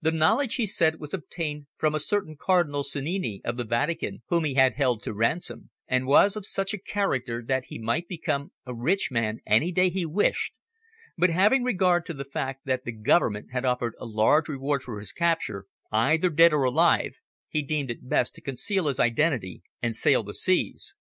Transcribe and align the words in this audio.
The 0.00 0.12
knowledge, 0.12 0.54
he 0.54 0.64
said, 0.66 0.98
was 0.98 1.12
obtained 1.12 1.66
from 1.76 1.94
a 1.94 2.00
certain 2.00 2.38
Cardinal 2.38 2.82
Sannini 2.82 3.42
of 3.44 3.58
the 3.58 3.64
Vatican 3.66 4.22
whom 4.28 4.44
he 4.44 4.54
had 4.54 4.76
held 4.76 5.02
to 5.02 5.12
ransom, 5.12 5.68
and 5.86 6.06
was 6.06 6.36
of 6.36 6.46
such 6.46 6.72
a 6.72 6.78
character 6.80 7.42
that 7.46 7.66
he 7.66 7.78
might 7.78 8.08
become 8.08 8.52
a 8.64 8.72
rich 8.72 9.10
man 9.10 9.40
any 9.44 9.70
day 9.70 9.90
he 9.90 10.06
wished, 10.06 10.54
but 11.18 11.28
having 11.28 11.64
regard 11.64 12.06
to 12.06 12.14
the 12.14 12.24
fact 12.24 12.64
that 12.64 12.84
the 12.86 12.92
Government 12.92 13.48
had 13.52 13.66
offered 13.66 13.94
a 13.98 14.06
large 14.06 14.48
reward 14.48 14.82
for 14.82 14.98
his 14.98 15.12
capture 15.12 15.66
either 15.92 16.30
dead 16.30 16.54
or 16.54 16.62
alive, 16.64 17.16
he 17.46 17.60
deemed 17.60 17.90
it 17.90 18.08
best 18.08 18.34
to 18.36 18.40
conceal 18.40 18.86
his 18.86 18.98
identity 18.98 19.62
and 19.82 19.94
sail 19.94 20.22
the 20.22 20.32
seas. 20.32 20.94